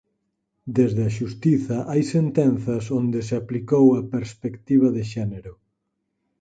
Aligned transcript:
Desde 0.77 1.01
a 1.09 1.13
Xustiza 1.17 1.77
hai 1.91 2.01
sentenzas 2.15 2.83
onde 2.99 3.19
se 3.27 3.35
aplicou 3.41 3.85
a 3.99 4.01
perspectiva 4.13 4.87
de 4.95 5.03
xénero. 5.11 5.53